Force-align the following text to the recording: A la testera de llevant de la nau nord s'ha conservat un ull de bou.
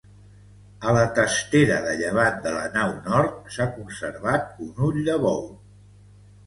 A 0.85 0.93
la 0.97 1.03
testera 1.19 1.77
de 1.87 1.93
llevant 1.99 2.39
de 2.47 2.55
la 2.57 2.65
nau 2.79 2.97
nord 3.11 3.55
s'ha 3.57 3.69
conservat 3.79 4.61
un 4.71 4.75
ull 4.89 5.01
de 5.13 5.21
bou. 5.29 5.47